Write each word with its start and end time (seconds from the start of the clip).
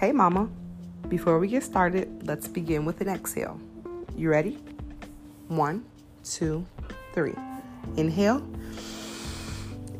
Hey, 0.00 0.12
Mama. 0.12 0.48
Before 1.10 1.38
we 1.38 1.48
get 1.48 1.62
started, 1.62 2.26
let's 2.26 2.48
begin 2.48 2.86
with 2.86 3.02
an 3.02 3.08
exhale. 3.10 3.60
You 4.16 4.30
ready? 4.30 4.58
One, 5.48 5.84
two, 6.24 6.64
three. 7.12 7.34
Inhale 7.98 8.42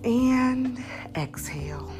and 0.02 0.82
exhale. 1.14 1.92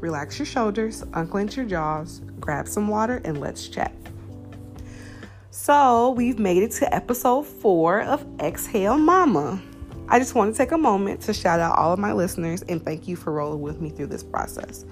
Relax 0.00 0.38
your 0.38 0.44
shoulders, 0.44 1.02
unclench 1.14 1.56
your 1.56 1.64
jaws, 1.64 2.20
grab 2.40 2.68
some 2.68 2.88
water, 2.88 3.22
and 3.24 3.40
let's 3.40 3.68
chat. 3.68 3.94
So, 5.50 6.10
we've 6.10 6.38
made 6.38 6.62
it 6.62 6.72
to 6.72 6.94
episode 6.94 7.46
four 7.46 8.02
of 8.02 8.22
Exhale 8.38 8.98
Mama. 8.98 9.62
I 10.08 10.18
just 10.18 10.34
want 10.34 10.54
to 10.54 10.58
take 10.58 10.72
a 10.72 10.78
moment 10.78 11.22
to 11.22 11.32
shout 11.32 11.58
out 11.58 11.78
all 11.78 11.94
of 11.94 11.98
my 11.98 12.12
listeners 12.12 12.60
and 12.68 12.84
thank 12.84 13.08
you 13.08 13.16
for 13.16 13.32
rolling 13.32 13.62
with 13.62 13.80
me 13.80 13.88
through 13.88 14.08
this 14.08 14.22
process. 14.22 14.84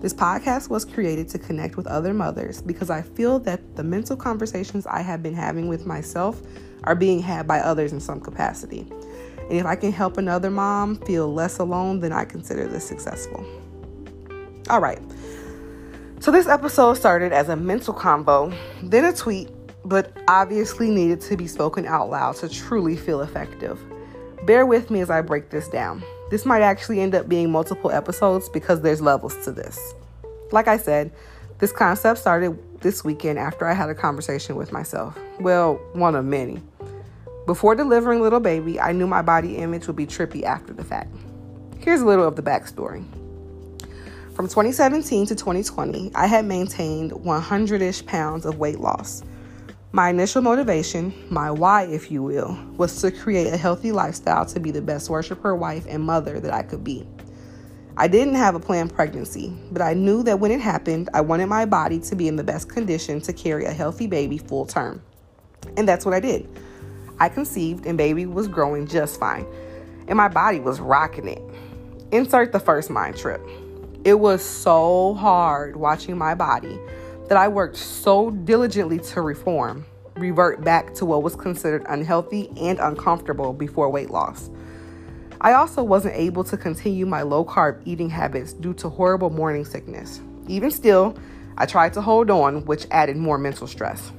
This 0.00 0.12
podcast 0.12 0.68
was 0.68 0.84
created 0.84 1.28
to 1.30 1.38
connect 1.38 1.76
with 1.76 1.86
other 1.86 2.12
mothers 2.12 2.60
because 2.60 2.90
I 2.90 3.02
feel 3.02 3.38
that 3.40 3.76
the 3.76 3.82
mental 3.82 4.16
conversations 4.16 4.86
I 4.86 5.00
have 5.00 5.22
been 5.22 5.34
having 5.34 5.68
with 5.68 5.86
myself 5.86 6.42
are 6.84 6.94
being 6.94 7.20
had 7.20 7.46
by 7.46 7.60
others 7.60 7.92
in 7.92 8.00
some 8.00 8.20
capacity. 8.20 8.86
And 9.48 9.52
if 9.52 9.66
I 9.66 9.76
can 9.76 9.92
help 9.92 10.16
another 10.16 10.50
mom 10.50 10.96
feel 10.96 11.32
less 11.32 11.58
alone, 11.58 12.00
then 12.00 12.12
I 12.12 12.24
consider 12.24 12.66
this 12.66 12.86
successful. 12.86 13.44
All 14.70 14.80
right. 14.80 15.00
So 16.20 16.30
this 16.30 16.46
episode 16.46 16.94
started 16.94 17.32
as 17.32 17.50
a 17.50 17.56
mental 17.56 17.92
convo, 17.92 18.56
then 18.82 19.04
a 19.04 19.12
tweet, 19.12 19.50
but 19.84 20.16
obviously 20.28 20.90
needed 20.90 21.20
to 21.22 21.36
be 21.36 21.46
spoken 21.46 21.84
out 21.84 22.08
loud 22.08 22.36
to 22.36 22.48
truly 22.48 22.96
feel 22.96 23.20
effective. 23.20 23.78
Bear 24.46 24.64
with 24.64 24.90
me 24.90 25.00
as 25.00 25.10
I 25.10 25.20
break 25.20 25.50
this 25.50 25.68
down. 25.68 26.02
This 26.34 26.44
might 26.44 26.62
actually 26.62 26.98
end 26.98 27.14
up 27.14 27.28
being 27.28 27.52
multiple 27.52 27.92
episodes 27.92 28.48
because 28.48 28.80
there's 28.80 29.00
levels 29.00 29.36
to 29.44 29.52
this. 29.52 29.94
Like 30.50 30.66
I 30.66 30.78
said, 30.78 31.12
this 31.60 31.70
concept 31.70 32.18
started 32.18 32.58
this 32.80 33.04
weekend 33.04 33.38
after 33.38 33.68
I 33.68 33.72
had 33.72 33.88
a 33.88 33.94
conversation 33.94 34.56
with 34.56 34.72
myself. 34.72 35.16
Well, 35.38 35.74
one 35.92 36.16
of 36.16 36.24
many. 36.24 36.60
Before 37.46 37.76
delivering 37.76 38.20
little 38.20 38.40
baby, 38.40 38.80
I 38.80 38.90
knew 38.90 39.06
my 39.06 39.22
body 39.22 39.58
image 39.58 39.86
would 39.86 39.94
be 39.94 40.08
trippy 40.08 40.42
after 40.42 40.72
the 40.72 40.82
fact. 40.82 41.14
Here's 41.78 42.00
a 42.00 42.04
little 42.04 42.26
of 42.26 42.34
the 42.34 42.42
backstory. 42.42 43.04
From 44.34 44.48
2017 44.48 45.26
to 45.26 45.36
2020, 45.36 46.10
I 46.16 46.26
had 46.26 46.46
maintained 46.46 47.12
100 47.12 47.80
ish 47.80 48.04
pounds 48.06 48.44
of 48.44 48.58
weight 48.58 48.80
loss. 48.80 49.22
My 49.94 50.08
initial 50.08 50.42
motivation, 50.42 51.14
my 51.30 51.52
why, 51.52 51.84
if 51.84 52.10
you 52.10 52.20
will, 52.20 52.58
was 52.76 53.00
to 53.00 53.12
create 53.12 53.46
a 53.46 53.56
healthy 53.56 53.92
lifestyle 53.92 54.44
to 54.46 54.58
be 54.58 54.72
the 54.72 54.82
best 54.82 55.08
worshiper, 55.08 55.54
wife, 55.54 55.86
and 55.88 56.02
mother 56.02 56.40
that 56.40 56.52
I 56.52 56.64
could 56.64 56.82
be. 56.82 57.06
I 57.96 58.08
didn't 58.08 58.34
have 58.34 58.56
a 58.56 58.58
planned 58.58 58.92
pregnancy, 58.92 59.56
but 59.70 59.80
I 59.80 59.94
knew 59.94 60.24
that 60.24 60.40
when 60.40 60.50
it 60.50 60.60
happened, 60.60 61.10
I 61.14 61.20
wanted 61.20 61.46
my 61.46 61.64
body 61.64 62.00
to 62.00 62.16
be 62.16 62.26
in 62.26 62.34
the 62.34 62.42
best 62.42 62.68
condition 62.68 63.20
to 63.20 63.32
carry 63.32 63.66
a 63.66 63.72
healthy 63.72 64.08
baby 64.08 64.36
full 64.36 64.66
term. 64.66 65.00
And 65.76 65.86
that's 65.86 66.04
what 66.04 66.12
I 66.12 66.18
did. 66.18 66.48
I 67.20 67.28
conceived, 67.28 67.86
and 67.86 67.96
baby 67.96 68.26
was 68.26 68.48
growing 68.48 68.88
just 68.88 69.20
fine, 69.20 69.46
and 70.08 70.16
my 70.16 70.26
body 70.26 70.58
was 70.58 70.80
rocking 70.80 71.28
it. 71.28 71.42
Insert 72.10 72.50
the 72.50 72.58
first 72.58 72.90
mind 72.90 73.16
trip. 73.16 73.40
It 74.04 74.18
was 74.18 74.44
so 74.44 75.14
hard 75.14 75.76
watching 75.76 76.18
my 76.18 76.34
body 76.34 76.80
that 77.28 77.38
I 77.38 77.48
worked 77.48 77.76
so 77.76 78.30
diligently 78.30 78.98
to 78.98 79.20
reform, 79.22 79.86
revert 80.16 80.62
back 80.62 80.94
to 80.94 81.04
what 81.04 81.22
was 81.22 81.34
considered 81.34 81.84
unhealthy 81.88 82.50
and 82.56 82.78
uncomfortable 82.78 83.52
before 83.52 83.88
weight 83.90 84.10
loss. 84.10 84.50
I 85.40 85.52
also 85.54 85.82
wasn't 85.82 86.14
able 86.14 86.44
to 86.44 86.56
continue 86.56 87.06
my 87.06 87.22
low 87.22 87.44
carb 87.44 87.80
eating 87.84 88.08
habits 88.08 88.52
due 88.52 88.74
to 88.74 88.88
horrible 88.88 89.30
morning 89.30 89.64
sickness. 89.64 90.20
Even 90.48 90.70
still, 90.70 91.16
I 91.56 91.66
tried 91.66 91.92
to 91.94 92.02
hold 92.02 92.30
on, 92.30 92.64
which 92.64 92.86
added 92.90 93.16
more 93.16 93.38
mental 93.38 93.66
stress. 93.66 94.10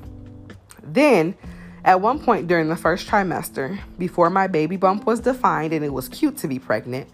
Then, 0.83 1.35
at 1.83 2.01
one 2.01 2.19
point 2.19 2.47
during 2.47 2.69
the 2.69 2.75
first 2.75 3.07
trimester, 3.07 3.79
before 3.97 4.29
my 4.29 4.47
baby 4.47 4.77
bump 4.77 5.05
was 5.05 5.19
defined 5.19 5.73
and 5.73 5.83
it 5.83 5.93
was 5.93 6.09
cute 6.09 6.37
to 6.37 6.47
be 6.47 6.59
pregnant, 6.59 7.09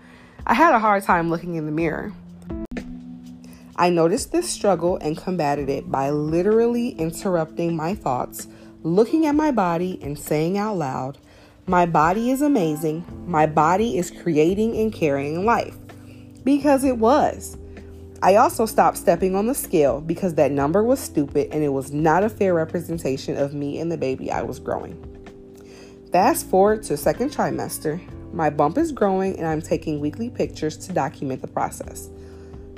I 0.46 0.54
had 0.54 0.74
a 0.74 0.80
hard 0.80 1.04
time 1.04 1.30
looking 1.30 1.56
in 1.56 1.66
the 1.66 1.72
mirror. 1.72 2.14
I 3.82 3.90
noticed 3.90 4.32
this 4.32 4.48
struggle 4.48 4.98
and 4.98 5.18
combated 5.18 5.68
it 5.68 5.90
by 5.90 6.12
literally 6.12 6.90
interrupting 6.90 7.76
my 7.76 7.96
thoughts, 7.96 8.48
looking 8.84 9.26
at 9.26 9.34
my 9.34 9.50
body, 9.50 9.98
and 10.04 10.20
saying 10.20 10.56
out 10.56 10.78
loud, 10.78 11.18
My 11.66 11.88
body 11.88 12.30
is 12.30 12.44
amazing. 12.44 13.04
My 13.26 13.48
body 13.48 13.98
is 13.98 14.12
creating 14.12 14.78
and 14.78 14.94
carrying 14.94 15.46
life. 15.46 15.76
Because 16.44 16.84
it 16.84 17.00
was. 17.00 17.58
I 18.22 18.36
also 18.36 18.68
stopped 18.68 18.98
stepping 18.98 19.36
on 19.36 19.48
the 19.48 19.56
scale 19.56 20.00
because 20.00 20.36
that 20.36 20.52
number 20.52 20.84
was 20.84 21.00
stupid 21.00 21.48
and 21.52 21.64
it 21.64 21.70
was 21.70 21.92
not 21.92 22.24
a 22.24 22.30
fair 22.30 22.54
representation 22.54 23.36
of 23.36 23.56
me 23.56 23.80
and 23.80 23.92
the 23.92 23.98
baby 23.98 24.32
I 24.32 24.44
was 24.44 24.60
growing. 24.60 24.96
Fast 26.12 26.48
forward 26.52 26.84
to 26.84 26.98
second 26.98 27.32
trimester, 27.32 28.00
my 28.32 28.52
bump 28.52 28.78
is 28.78 28.92
growing 28.92 29.40
and 29.40 29.48
I'm 29.48 29.60
taking 29.60 30.00
weekly 30.00 30.30
pictures 30.30 30.78
to 30.86 30.94
document 30.94 31.42
the 31.42 31.48
process. 31.48 32.12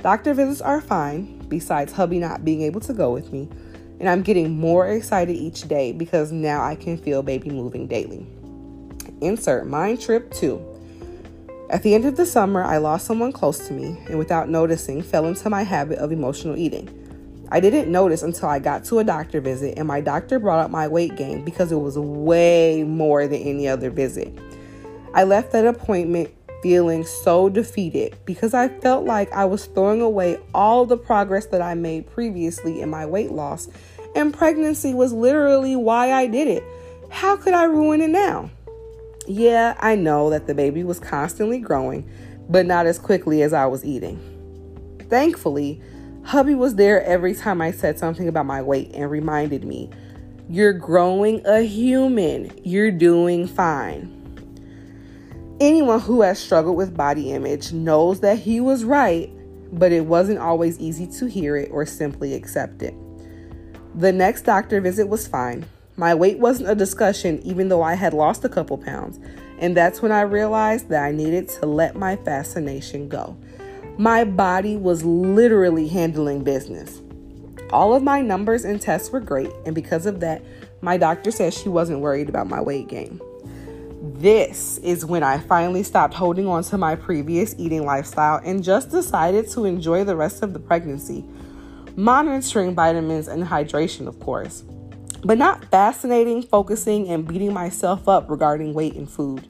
Doctor 0.04 0.34
visits 0.34 0.60
are 0.60 0.82
fine, 0.82 1.38
besides 1.48 1.90
hubby 1.90 2.18
not 2.18 2.44
being 2.44 2.60
able 2.60 2.82
to 2.82 2.92
go 2.92 3.10
with 3.10 3.32
me, 3.32 3.48
and 3.98 4.06
I'm 4.06 4.20
getting 4.20 4.50
more 4.54 4.86
excited 4.86 5.34
each 5.34 5.66
day 5.66 5.92
because 5.92 6.30
now 6.30 6.62
I 6.62 6.74
can 6.74 6.98
feel 6.98 7.22
baby 7.22 7.48
moving 7.48 7.86
daily. 7.86 8.26
Insert 9.22 9.66
mind 9.66 10.02
trip 10.02 10.30
2. 10.34 11.66
At 11.70 11.82
the 11.82 11.94
end 11.94 12.04
of 12.04 12.18
the 12.18 12.26
summer, 12.26 12.62
I 12.62 12.76
lost 12.76 13.06
someone 13.06 13.32
close 13.32 13.66
to 13.66 13.72
me 13.72 13.98
and 14.06 14.18
without 14.18 14.50
noticing 14.50 15.00
fell 15.00 15.24
into 15.24 15.48
my 15.48 15.62
habit 15.62 15.98
of 16.00 16.12
emotional 16.12 16.54
eating. 16.54 17.46
I 17.50 17.60
didn't 17.60 17.90
notice 17.90 18.22
until 18.22 18.50
I 18.50 18.58
got 18.58 18.84
to 18.84 18.98
a 18.98 19.04
doctor 19.04 19.40
visit 19.40 19.78
and 19.78 19.88
my 19.88 20.02
doctor 20.02 20.38
brought 20.38 20.62
up 20.62 20.70
my 20.70 20.86
weight 20.86 21.16
gain 21.16 21.46
because 21.46 21.72
it 21.72 21.76
was 21.76 21.98
way 21.98 22.84
more 22.84 23.26
than 23.26 23.40
any 23.40 23.66
other 23.66 23.88
visit. 23.88 24.38
I 25.14 25.24
left 25.24 25.52
that 25.52 25.66
appointment 25.66 26.28
feeling 26.64 27.04
so 27.04 27.50
defeated 27.50 28.16
because 28.24 28.54
I 28.54 28.68
felt 28.68 29.04
like 29.04 29.30
I 29.32 29.44
was 29.44 29.66
throwing 29.66 30.00
away 30.00 30.38
all 30.54 30.86
the 30.86 30.96
progress 30.96 31.44
that 31.48 31.60
I 31.60 31.74
made 31.74 32.10
previously 32.10 32.80
in 32.80 32.88
my 32.88 33.04
weight 33.04 33.32
loss, 33.32 33.68
and 34.16 34.32
pregnancy 34.32 34.94
was 34.94 35.12
literally 35.12 35.76
why 35.76 36.10
I 36.10 36.26
did 36.26 36.48
it. 36.48 36.64
How 37.10 37.36
could 37.36 37.52
I 37.52 37.64
ruin 37.64 38.00
it 38.00 38.08
now? 38.08 38.48
Yeah, 39.28 39.76
I 39.78 39.94
know 39.94 40.30
that 40.30 40.46
the 40.46 40.54
baby 40.54 40.84
was 40.84 40.98
constantly 40.98 41.58
growing, 41.58 42.08
but 42.48 42.64
not 42.64 42.86
as 42.86 42.98
quickly 42.98 43.42
as 43.42 43.52
I 43.52 43.66
was 43.66 43.84
eating. 43.84 44.18
Thankfully, 45.10 45.82
hubby 46.22 46.54
was 46.54 46.76
there 46.76 47.04
every 47.04 47.34
time 47.34 47.60
I 47.60 47.72
said 47.72 47.98
something 47.98 48.26
about 48.26 48.46
my 48.46 48.62
weight 48.62 48.90
and 48.94 49.10
reminded 49.10 49.64
me, 49.64 49.90
You're 50.48 50.72
growing 50.72 51.44
a 51.44 51.60
human, 51.60 52.58
you're 52.64 52.90
doing 52.90 53.48
fine. 53.48 54.23
Anyone 55.60 56.00
who 56.00 56.22
has 56.22 56.40
struggled 56.40 56.76
with 56.76 56.96
body 56.96 57.30
image 57.30 57.72
knows 57.72 58.20
that 58.20 58.40
he 58.40 58.58
was 58.58 58.82
right, 58.84 59.30
but 59.72 59.92
it 59.92 60.04
wasn't 60.04 60.40
always 60.40 60.78
easy 60.80 61.06
to 61.18 61.26
hear 61.26 61.56
it 61.56 61.70
or 61.70 61.86
simply 61.86 62.34
accept 62.34 62.82
it. 62.82 62.94
The 63.94 64.12
next 64.12 64.42
doctor 64.42 64.80
visit 64.80 65.08
was 65.08 65.28
fine. 65.28 65.64
My 65.96 66.12
weight 66.12 66.40
wasn't 66.40 66.70
a 66.70 66.74
discussion, 66.74 67.40
even 67.44 67.68
though 67.68 67.82
I 67.82 67.94
had 67.94 68.12
lost 68.12 68.44
a 68.44 68.48
couple 68.48 68.76
pounds, 68.76 69.20
and 69.60 69.76
that's 69.76 70.02
when 70.02 70.10
I 70.10 70.22
realized 70.22 70.88
that 70.88 71.04
I 71.04 71.12
needed 71.12 71.48
to 71.50 71.66
let 71.66 71.94
my 71.94 72.16
fascination 72.16 73.08
go. 73.08 73.36
My 73.96 74.24
body 74.24 74.76
was 74.76 75.04
literally 75.04 75.86
handling 75.86 76.42
business. 76.42 77.00
All 77.70 77.94
of 77.94 78.02
my 78.02 78.22
numbers 78.22 78.64
and 78.64 78.80
tests 78.80 79.12
were 79.12 79.20
great, 79.20 79.52
and 79.64 79.74
because 79.74 80.06
of 80.06 80.18
that, 80.18 80.42
my 80.80 80.96
doctor 80.96 81.30
said 81.30 81.54
she 81.54 81.68
wasn't 81.68 82.00
worried 82.00 82.28
about 82.28 82.48
my 82.48 82.60
weight 82.60 82.88
gain. 82.88 83.20
This 84.06 84.76
is 84.78 85.06
when 85.06 85.22
I 85.22 85.38
finally 85.38 85.82
stopped 85.82 86.12
holding 86.12 86.46
on 86.46 86.62
to 86.64 86.76
my 86.76 86.94
previous 86.94 87.54
eating 87.56 87.86
lifestyle 87.86 88.38
and 88.44 88.62
just 88.62 88.90
decided 88.90 89.48
to 89.52 89.64
enjoy 89.64 90.04
the 90.04 90.14
rest 90.14 90.42
of 90.42 90.52
the 90.52 90.58
pregnancy. 90.58 91.24
Monitoring 91.96 92.74
vitamins 92.74 93.28
and 93.28 93.42
hydration, 93.42 94.06
of 94.06 94.20
course, 94.20 94.62
but 95.24 95.38
not 95.38 95.64
fascinating, 95.70 96.42
focusing, 96.42 97.08
and 97.08 97.26
beating 97.26 97.54
myself 97.54 98.06
up 98.06 98.28
regarding 98.28 98.74
weight 98.74 98.94
and 98.94 99.08
food. 99.08 99.48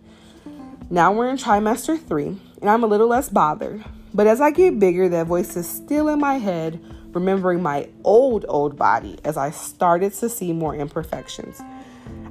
Now 0.88 1.12
we're 1.12 1.30
in 1.30 1.36
trimester 1.36 2.00
three, 2.00 2.38
and 2.60 2.70
I'm 2.70 2.84
a 2.84 2.86
little 2.86 3.08
less 3.08 3.28
bothered. 3.28 3.84
But 4.14 4.28
as 4.28 4.40
I 4.40 4.52
get 4.52 4.78
bigger, 4.78 5.08
that 5.08 5.26
voice 5.26 5.56
is 5.56 5.68
still 5.68 6.08
in 6.08 6.20
my 6.20 6.34
head, 6.34 6.80
remembering 7.12 7.60
my 7.60 7.88
old, 8.04 8.46
old 8.48 8.76
body 8.76 9.18
as 9.24 9.36
I 9.36 9.50
started 9.50 10.12
to 10.14 10.28
see 10.28 10.52
more 10.52 10.76
imperfections. 10.76 11.60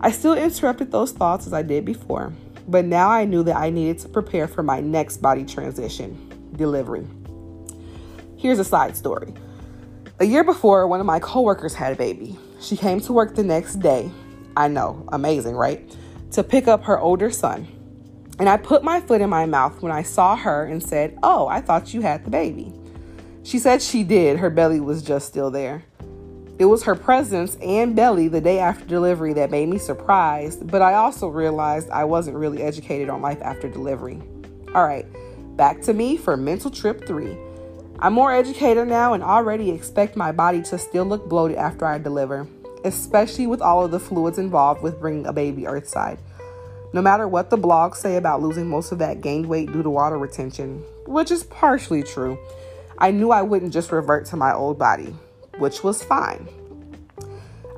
I 0.04 0.12
still 0.12 0.34
interrupted 0.34 0.92
those 0.92 1.14
thoughts 1.14 1.48
as 1.48 1.54
I 1.54 1.62
did 1.62 1.86
before, 1.86 2.34
but 2.68 2.84
now 2.84 3.10
I 3.10 3.24
knew 3.24 3.42
that 3.44 3.56
I 3.56 3.70
needed 3.70 4.00
to 4.00 4.10
prepare 4.10 4.50
for 4.50 4.62
my 4.62 4.82
next 4.82 5.22
body 5.22 5.46
transition 5.46 6.52
delivery. 6.58 7.08
Here's 8.36 8.60
a 8.60 8.66
side 8.66 8.98
story. 8.98 9.34
A 10.20 10.26
year 10.26 10.44
before, 10.44 10.86
one 10.88 11.00
of 11.00 11.06
my 11.06 11.22
coworkers 11.22 11.74
had 11.74 11.94
a 11.94 11.96
baby. 11.96 12.38
She 12.60 12.76
came 12.76 13.00
to 13.00 13.14
work 13.14 13.34
the 13.34 13.46
next 13.46 13.76
day. 13.76 14.12
I 14.58 14.68
know, 14.68 15.08
amazing, 15.14 15.56
right? 15.56 15.96
To 16.32 16.44
pick 16.44 16.68
up 16.68 16.84
her 16.84 17.00
older 17.00 17.32
son. 17.32 17.66
And 18.40 18.50
I 18.50 18.58
put 18.58 18.84
my 18.84 19.00
foot 19.00 19.22
in 19.22 19.30
my 19.30 19.46
mouth 19.46 19.82
when 19.82 19.94
I 19.94 20.04
saw 20.04 20.36
her 20.36 20.66
and 20.66 20.84
said, 20.84 21.18
Oh, 21.24 21.48
I 21.48 21.62
thought 21.62 21.94
you 21.94 22.02
had 22.02 22.26
the 22.26 22.30
baby. 22.30 22.74
She 23.44 23.58
said 23.58 23.82
she 23.82 24.04
did, 24.04 24.40
her 24.40 24.50
belly 24.50 24.82
was 24.82 25.02
just 25.02 25.30
still 25.30 25.50
there. 25.50 25.86
It 26.60 26.66
was 26.66 26.84
her 26.84 26.94
presence 26.94 27.56
and 27.64 27.96
belly 27.96 28.28
the 28.28 28.40
day 28.40 28.60
after 28.60 28.86
delivery 28.86 29.34
that 29.34 29.50
made 29.50 29.70
me 29.70 29.80
surprised, 29.80 30.70
but 30.70 30.84
I 30.84 30.94
also 30.94 31.28
realized 31.28 31.90
I 31.90 32.04
wasn't 32.04 32.38
really 32.38 32.62
educated 32.62 33.10
on 33.10 33.24
life 33.24 33.42
after 33.42 33.68
delivery. 33.68 34.22
All 34.76 34.86
right, 34.86 35.08
back 35.58 35.82
to 35.84 35.94
me 35.94 36.16
for 36.16 36.38
mental 36.38 36.70
trip 36.70 37.08
three. 37.08 37.36
I'm 37.98 38.14
more 38.14 38.32
educated 38.32 38.88
now 38.88 39.14
and 39.14 39.24
already 39.24 39.72
expect 39.72 40.16
my 40.16 40.32
body 40.32 40.62
to 40.64 40.78
still 40.78 41.06
look 41.06 41.28
bloated 41.28 41.58
after 41.58 41.88
I 41.88 41.98
deliver, 41.98 42.48
especially 42.86 43.48
with 43.48 43.62
all 43.62 43.84
of 43.84 43.90
the 43.90 44.00
fluids 44.00 44.38
involved 44.38 44.84
with 44.84 45.00
bringing 45.00 45.26
a 45.26 45.34
baby 45.34 45.66
earthside. 45.66 46.20
No 46.94 47.02
matter 47.02 47.28
what 47.28 47.50
the 47.50 47.58
blogs 47.58 47.96
say 47.96 48.18
about 48.18 48.44
losing 48.44 48.68
most 48.68 48.92
of 48.92 49.00
that 49.00 49.22
gained 49.22 49.48
weight 49.48 49.72
due 49.74 49.82
to 49.82 49.90
water 49.90 50.20
retention, 50.20 50.84
which 51.08 51.32
is 51.32 51.44
partially 51.46 52.04
true, 52.04 52.38
I 53.00 53.10
knew 53.10 53.32
I 53.32 53.42
wouldn't 53.42 53.74
just 53.74 53.92
revert 53.92 54.28
to 54.28 54.38
my 54.38 54.54
old 54.54 54.78
body 54.78 55.16
which 55.58 55.84
was 55.84 56.04
fine. 56.04 56.48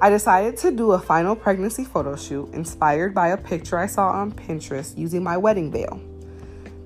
I 0.01 0.09
decided 0.09 0.57
to 0.57 0.71
do 0.71 0.91
a 0.91 0.99
final 0.99 1.35
pregnancy 1.35 1.85
photo 1.85 2.15
shoot 2.15 2.53
inspired 2.53 3.13
by 3.13 3.29
a 3.29 3.37
picture 3.37 3.77
I 3.77 3.87
saw 3.87 4.09
on 4.09 4.33
Pinterest 4.33 4.97
using 4.97 5.23
my 5.23 5.37
wedding 5.37 5.71
veil. 5.71 6.01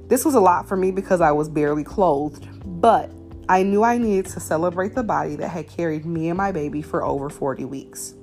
This 0.07 0.25
was 0.25 0.35
a 0.35 0.39
lot 0.39 0.67
for 0.67 0.75
me 0.75 0.91
because 0.91 1.19
I 1.19 1.31
was 1.31 1.49
barely 1.49 1.83
clothed, 1.83 2.47
but 2.81 3.11
I 3.47 3.63
knew 3.63 3.83
I 3.83 3.97
needed 3.97 4.27
to 4.27 4.39
celebrate 4.39 4.93
the 4.93 5.03
body 5.03 5.35
that 5.37 5.49
had 5.49 5.67
carried 5.67 6.05
me 6.05 6.29
and 6.29 6.37
my 6.37 6.51
baby 6.51 6.81
for 6.81 7.03
over 7.03 7.29
40 7.29 7.65
weeks. 7.65 8.13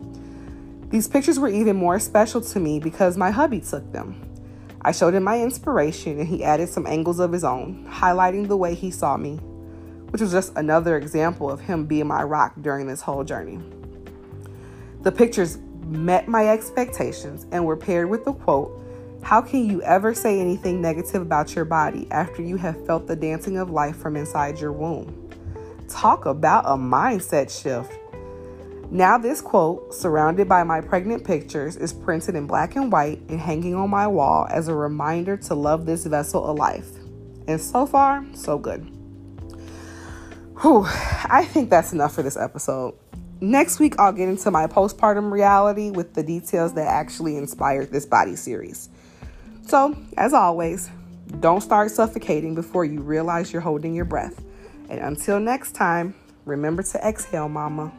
These 0.90 1.08
pictures 1.08 1.40
were 1.40 1.48
even 1.48 1.74
more 1.74 1.98
special 1.98 2.40
to 2.40 2.60
me 2.60 2.78
because 2.78 3.16
my 3.16 3.30
hubby 3.30 3.60
took 3.60 3.92
them. 3.92 4.20
I 4.82 4.92
showed 4.92 5.14
him 5.14 5.24
my 5.24 5.42
inspiration 5.42 6.20
and 6.20 6.28
he 6.28 6.44
added 6.44 6.68
some 6.68 6.86
angles 6.86 7.18
of 7.18 7.32
his 7.32 7.42
own, 7.42 7.88
highlighting 7.90 8.46
the 8.46 8.56
way 8.56 8.74
he 8.74 8.92
saw 8.92 9.16
me 9.16 9.40
which 10.10 10.20
was 10.20 10.32
just 10.32 10.52
another 10.56 10.96
example 10.96 11.50
of 11.50 11.60
him 11.60 11.86
being 11.86 12.06
my 12.06 12.22
rock 12.22 12.54
during 12.60 12.86
this 12.86 13.00
whole 13.00 13.24
journey. 13.24 13.58
The 15.02 15.12
pictures 15.12 15.58
met 15.86 16.26
my 16.26 16.48
expectations 16.48 17.46
and 17.52 17.64
were 17.64 17.76
paired 17.76 18.10
with 18.10 18.24
the 18.24 18.32
quote 18.32 18.82
How 19.22 19.40
can 19.40 19.68
you 19.68 19.82
ever 19.82 20.14
say 20.14 20.40
anything 20.40 20.80
negative 20.80 21.22
about 21.22 21.54
your 21.54 21.64
body 21.64 22.08
after 22.10 22.42
you 22.42 22.56
have 22.56 22.84
felt 22.86 23.06
the 23.06 23.16
dancing 23.16 23.58
of 23.58 23.70
life 23.70 23.96
from 23.96 24.16
inside 24.16 24.58
your 24.58 24.72
womb? 24.72 25.30
Talk 25.88 26.26
about 26.26 26.64
a 26.66 26.76
mindset 26.76 27.50
shift. 27.50 27.92
Now, 28.90 29.18
this 29.18 29.40
quote, 29.40 29.92
surrounded 29.92 30.48
by 30.48 30.62
my 30.62 30.80
pregnant 30.80 31.24
pictures, 31.24 31.76
is 31.76 31.92
printed 31.92 32.36
in 32.36 32.46
black 32.46 32.76
and 32.76 32.90
white 32.90 33.20
and 33.28 33.40
hanging 33.40 33.74
on 33.74 33.90
my 33.90 34.06
wall 34.06 34.46
as 34.50 34.68
a 34.68 34.74
reminder 34.74 35.36
to 35.36 35.54
love 35.54 35.86
this 35.86 36.06
vessel 36.06 36.44
of 36.44 36.56
life. 36.56 36.88
And 37.48 37.60
so 37.60 37.86
far, 37.86 38.24
so 38.32 38.58
good. 38.58 38.95
Whew, 40.62 40.84
I 40.86 41.44
think 41.44 41.68
that's 41.68 41.92
enough 41.92 42.14
for 42.14 42.22
this 42.22 42.36
episode. 42.36 42.94
Next 43.42 43.78
week, 43.78 43.98
I'll 43.98 44.12
get 44.12 44.30
into 44.30 44.50
my 44.50 44.66
postpartum 44.66 45.30
reality 45.30 45.90
with 45.90 46.14
the 46.14 46.22
details 46.22 46.72
that 46.74 46.86
actually 46.86 47.36
inspired 47.36 47.90
this 47.90 48.06
body 48.06 48.36
series. 48.36 48.88
So, 49.66 49.94
as 50.16 50.32
always, 50.32 50.88
don't 51.40 51.60
start 51.60 51.90
suffocating 51.90 52.54
before 52.54 52.86
you 52.86 53.02
realize 53.02 53.52
you're 53.52 53.60
holding 53.60 53.94
your 53.94 54.06
breath. 54.06 54.42
And 54.88 55.00
until 55.00 55.38
next 55.38 55.74
time, 55.74 56.14
remember 56.46 56.82
to 56.84 57.06
exhale, 57.06 57.50
mama. 57.50 57.92